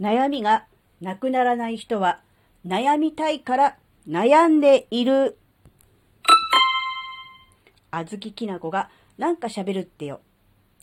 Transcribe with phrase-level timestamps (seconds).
[0.00, 0.64] 悩みが
[1.00, 2.20] なくならない人は
[2.66, 3.76] 悩みたいから
[4.08, 5.36] 悩んでいる。
[7.90, 10.20] あずききなこがなんか喋るってよ。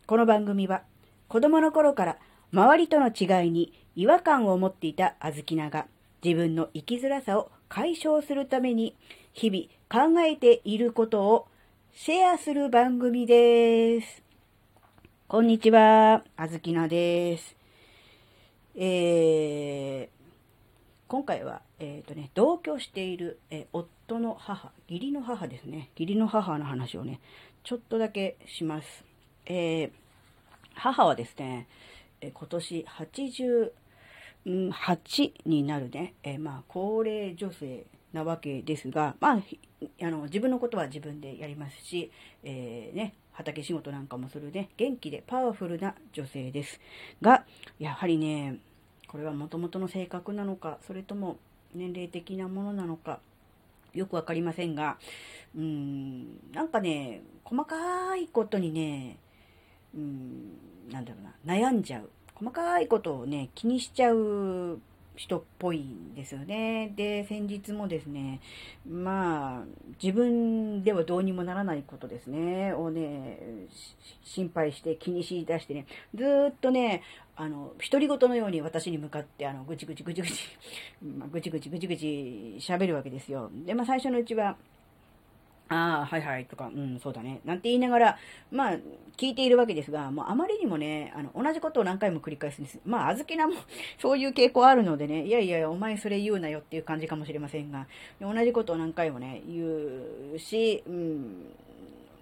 [0.06, 0.84] この番組は
[1.28, 2.18] 子供の頃から
[2.52, 5.88] 周りとの違いに違和感を持っていたあずきなが
[6.24, 8.96] 自分の生きづらさを解消するために
[9.34, 11.48] 日々考えていることを
[11.94, 14.22] シェアする番組です。
[15.28, 17.56] こんにちは、あずきなです。
[18.78, 20.16] えー、
[21.08, 25.90] 今回は、えっ、ー、とね、同居している、えー、夫の母、義理の母ですね。
[25.98, 27.22] 義理の母の話をね、
[27.64, 29.06] ちょっとだけします。
[29.46, 29.92] えー、
[30.74, 31.68] 母はですね、
[32.20, 32.86] え今年
[34.46, 39.42] 88になるね、えまあ、高齢女性なわけですが、まあ、
[40.02, 42.12] あの自分のことは自分でやりますし、
[42.44, 46.80] えー、ね、畑仕事なんかもするね、元気でパワフルな女性です。
[47.22, 47.46] が、
[47.80, 48.60] やはりね、
[49.08, 51.38] これはもともとの性格なのか、それとも
[51.74, 53.20] 年齢的なものなのか、
[53.94, 54.98] よくわかりませんが、
[55.56, 59.18] うーん、なんかね、細かいことにね、
[59.94, 60.58] うん、
[60.90, 62.10] なんだろうな、悩んじゃう。
[62.36, 64.80] 細かいことをね、気にしちゃう
[65.16, 66.94] 人っぽいんですよね。
[66.96, 68.42] で、先日もですね、
[68.88, 69.66] まあ、
[70.02, 73.40] 自分ではどうにもならないことですね、をね、
[74.24, 77.02] 心配して気にしだしてね、ずっとね、
[77.36, 80.34] あの、独り言のように私に向かって、あの、ぐちぐちぐちぐち、
[81.18, 83.50] まあ、ぐちぐちぐちぐち喋るわけですよ。
[83.66, 84.58] で、まあ最初のうちは、
[85.68, 87.42] ああ、はいはいとか、うん、そうだね。
[87.44, 88.18] なんて言いながら、
[88.52, 88.78] まあ、
[89.18, 92.80] 聞いているわけですが、もうあまりにもね、あの、同じことを何回も繰り返すんです。
[92.86, 93.56] まあ、あずきなも、
[93.98, 97.88] そういう傾向あるのでね、いやいや、お前それ言うなよっていう感じかもしれませんが、
[98.22, 99.66] 同じことを何回もね、言
[100.36, 101.46] うし、うん、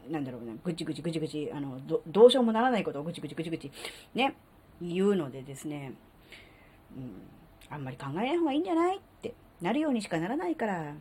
[0.10, 3.70] なんだろうな、ぐちぐちぐちぐち、あの、どどうしようもならないことをぐちぐちぐちぐち、
[4.14, 4.36] ね、
[4.82, 5.94] 言うのでですね、
[6.96, 7.12] うん、
[7.70, 10.94] あんまり考えない方がいいんじゃないって、なるようにしかならないから、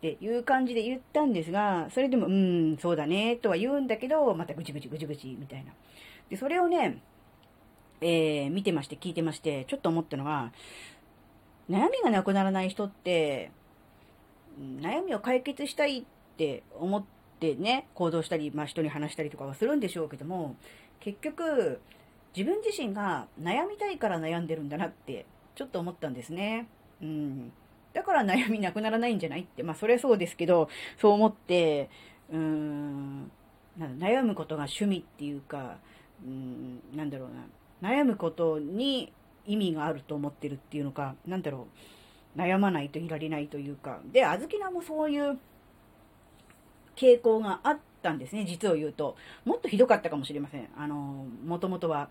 [0.00, 5.72] っていう感じで言ったんですが、それでも、うん、そうだね、とは言うんだけど、またぐちぐちぐちぐち、みたいな。
[6.30, 7.02] で、それをね、
[8.00, 10.52] えー、見てまして、聞いてまして、ちょっと思ったのは、
[11.68, 13.50] 悩みがなくならない人って、
[14.58, 16.04] 悩みを解決したいっ
[16.38, 17.04] て思っ
[17.38, 20.56] てね、行動したり、まあ人に話したりとかはするんでしょうけども、
[21.00, 21.78] 結局、
[22.34, 26.68] 自分自身が悩みたいから悩んでるんだなって、ちょっと思ったんですね。
[27.02, 27.52] うん。
[27.92, 29.40] だから悩みなくならないんじゃない？
[29.42, 30.68] って、まあそれはそうですけど、
[30.98, 31.90] そう思って、
[32.30, 33.30] うーん、
[33.78, 35.78] 悩むことが趣味っていうか、
[36.24, 37.28] うん、なんだろう
[37.82, 39.12] な、悩むことに
[39.46, 41.66] 意味があると思ってるっていうのか、なんだろ
[42.36, 45.38] う、悩まないといられないというか、で、あずきなもそういう
[46.94, 49.16] 傾向があったんですね、実を言うと。
[49.44, 50.68] もっとひどかったかもしれません。
[50.76, 52.08] あの、もともとは。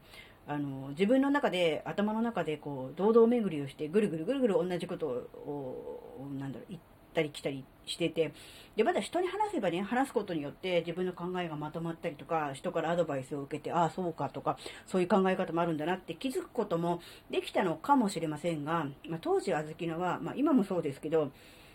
[0.49, 6.81] あの自分の中で頭の中でこう堂々巡りをしてぐるぐるぐるぐる同じことをなんだろう言っ
[7.13, 8.33] たり来たりしてて
[8.75, 14.57] でまだ人に話せばね話すことによって自分の考えがまとまったりとか人からアドバイスを受けてああそうかとか
[14.87, 16.99] そういう考え方もあるんだなって気づくことも
[17.29, 21.29] できたのかもしれませんが、まあ、当時あずきのは、まあ、今もそうですけど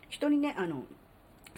[0.08, 0.82] 人にねあの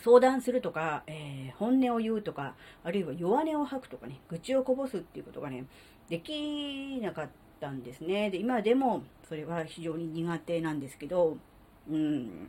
[0.03, 5.65] 相談するとか、えー、本音を言うとか、あるいは弱音を吐くとかね、愚痴をこぼすっていうことがね、
[6.09, 7.29] できなかっ
[7.61, 8.31] たんですね。
[8.31, 11.39] で、今でもそれは非常に苦手なんですけど、
[11.91, 12.49] うん。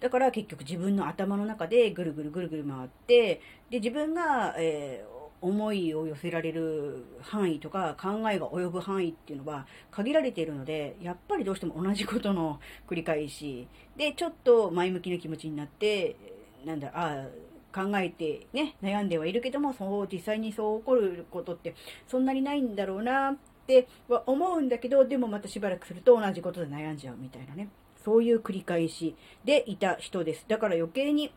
[0.00, 3.40] だから結局自分の頭の中でぐるぐるぐるぐる回って、
[3.70, 5.04] で、自分が、え、
[5.42, 13.66] 思いを寄せられる範囲とか考えが及ぶ範囲っていうのは限られているので、やっぱりどうしても同じことの 繰り返し、
[13.96, 16.16] で、ちょっと前向きな気持ちになって、
[16.64, 17.28] なんだ、ああ、
[17.74, 21.74] 考えてね、悩んではいるけども、そう、実際にそう起こることって
[22.06, 23.36] そんなにないんだろうなっ
[23.66, 27.68] ては思うんだけど、でもまたしばらくすると同じことで悩んじゃうみたいなね。
[28.04, 29.14] そういう繰り返し
[29.44, 30.44] でいた人です。
[30.48, 31.32] だから余計に、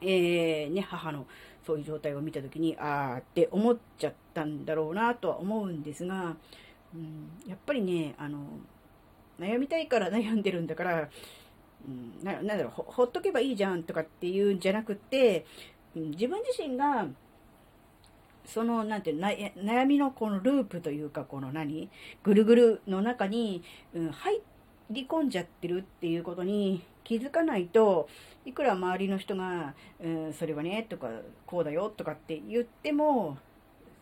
[0.00, 1.26] えー、ね、母の
[1.66, 6.36] そういう状態を見た時に、あーって思っちゃったんだろうなとは思うんですが、
[6.94, 8.38] うん、やっぱりね、あの、
[9.40, 11.08] 悩みたいから 悩んでるんだから、
[11.86, 15.44] うん、ななんだろうほ、ほっとけばいいじゃんとかっていうんじゃなくて、
[15.96, 17.08] うん、自分自身が、
[18.44, 21.90] その、なんていうの、悩みのこのループというか、この何？
[22.22, 24.40] ぐるぐるの中に、うん、入
[24.90, 28.08] り込んじゃってるっていうことに気づかないと、
[28.44, 31.08] いくら周りの人が、うん、それはね、とか、
[31.46, 33.38] こうだよとかって言っても、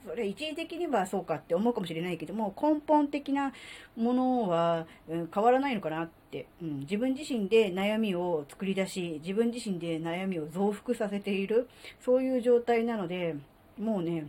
[0.06, 3.52] それ一時的にはそうかって思うかもしれないけども、根本的な
[3.94, 11.68] ものは、うん、変わらないのかなって、うん、自分自身で悩みを作り出し、自分自身で悩みを増幅させている、
[12.02, 13.36] そういう状態なので、
[13.78, 14.28] もうね、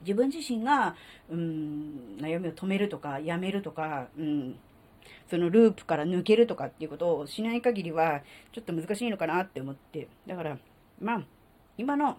[0.00, 0.96] 自分自身が、
[1.30, 4.56] うん、悩みを止めるとか、やめるとか、うん、
[5.30, 8.22] そのループから抜けるとかっていうことをしない限りは、
[8.52, 10.08] ちょっと難しいのかなって思って。
[10.26, 10.58] だから、
[11.00, 11.22] まあ、
[11.78, 12.18] 今の、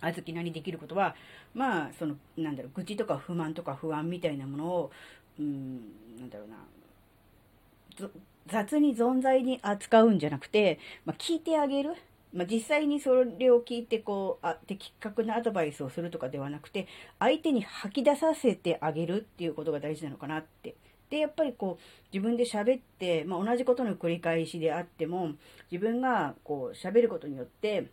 [0.00, 1.14] あずきなりできることは、
[1.54, 4.90] まあ、その、なんだろう、愚痴とか不満とか不安みたいなものを、
[5.38, 5.80] うん、
[6.18, 8.08] なんだろうな、
[8.46, 11.94] 雑に存在に扱うんじゃなくて、まあ、聞いてあげる。
[12.32, 16.88] まあ、実際にそれを聞いて、こう、あ、的確なアドバイスをするとかではなくて、
[17.20, 20.74] 相手に吐き出させてあげるっていうことが大事なのかなって。
[21.10, 25.32] で、やっぱりこう、自分で喋って、まあ、同じことの繰り返しであっても、
[25.70, 27.90] 自分がこう、喋ることによって、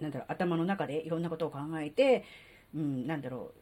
[0.00, 2.24] なんだろう、頭の中でいろんなことを考えて、
[2.74, 3.60] うん、なんだろう、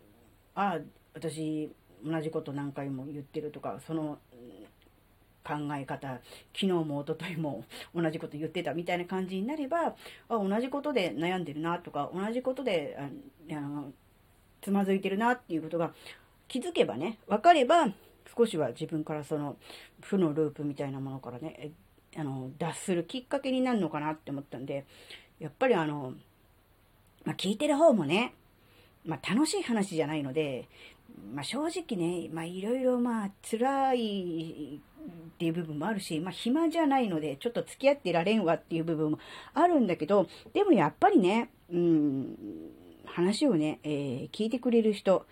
[0.55, 0.81] ああ、
[1.15, 1.71] 私、
[2.05, 4.19] 同じこと何回も言ってるとか、その、
[5.47, 6.21] 考え方、
[6.53, 7.65] 昨日も一昨日も
[7.95, 9.95] 同じこと言ってたみたいな感じになれば、
[10.29, 12.99] あ同じことで悩んでるなとか、同じことで
[13.49, 13.93] あの
[14.61, 15.95] つまずいてるなっていうことが
[16.49, 17.89] 気づけばね、分かれば、
[18.37, 19.57] 少しは自分からその
[20.03, 21.71] 負のループみたいなものからね、
[22.17, 24.85] あの脱するきっかけになるのかなって思ったんで、
[25.39, 26.15] やっぱりあの、
[27.25, 28.35] まあ、聞いてる方もね、
[29.05, 30.69] まあ、楽しい話じゃないので、
[31.35, 39.19] まあ、正直ね、ま、いろいろまあ辛いっていう部分もあるし、まあ、暇じゃないので、ちょっと付き合ってられんわっていう部分も
[39.55, 42.37] あるんだけど、でもやっぱりね、うん、
[43.07, 45.27] 話をね、えー、聞いてくれる人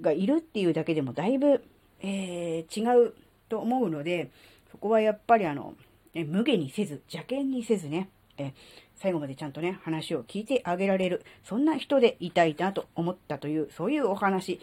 [0.00, 1.62] がいるっていうだけでもだいぶ、
[2.00, 3.14] えー、違う
[3.48, 4.30] と思うので、
[4.70, 5.74] そこはやっぱりあの、
[6.14, 8.52] え無下にせず、邪険にせずね、え
[8.96, 14.60] 最後までちゃんとね、話を聞いてあげられる、そんな人でいたいなと思ったという、そういうお話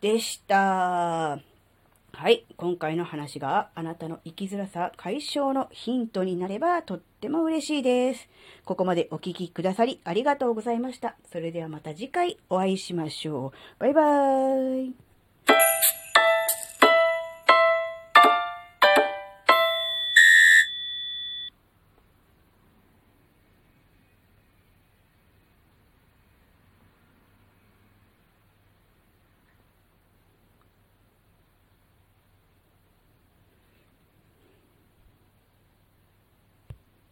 [0.00, 1.53] でした。
[2.14, 2.46] はい。
[2.56, 8.28] 今回の話があなたの生きづらさ解消のヒントになればとっても嬉しいです。
[8.64, 11.16] ここまでお聴きくださりありがとうございました。
[11.32, 13.80] それではまた次回お会いしましょう。
[13.80, 15.13] バイバーイ。